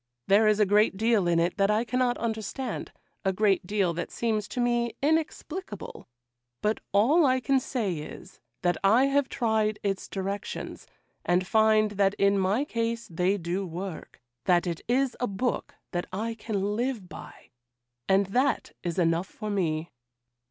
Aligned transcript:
There 0.25 0.47
is 0.47 0.59
a 0.59 0.65
great 0.65 0.97
deal 0.97 1.27
in 1.27 1.37
it 1.39 1.57
that 1.57 1.69
I 1.69 1.83
cannot 1.85 2.17
understand—a 2.17 3.33
great 3.33 3.67
deal 3.67 3.93
that 3.93 4.09
seems 4.09 4.47
to 4.47 4.59
me 4.59 4.93
inexplicable; 4.99 6.07
but 6.63 6.79
all 6.91 7.23
I 7.27 7.39
can 7.39 7.59
say 7.59 7.93
is, 7.99 8.39
that 8.63 8.77
I 8.83 9.05
have 9.05 9.29
tried 9.29 9.77
its 9.83 10.07
directions, 10.09 10.87
and 11.23 11.45
find 11.45 11.91
that 11.91 12.15
in 12.15 12.39
my 12.39 12.65
case 12.65 13.07
they 13.11 13.37
do 13.37 13.63
work; 13.63 14.19
that 14.45 14.65
it 14.65 14.81
is 14.87 15.15
a 15.19 15.27
book 15.27 15.75
that 15.91 16.07
I 16.11 16.33
can 16.33 16.75
live 16.75 17.07
by, 17.07 17.51
and 18.09 18.25
that 18.25 18.71
is 18.81 18.97
enough 18.97 19.27
for 19.27 19.51
me. 19.51 19.91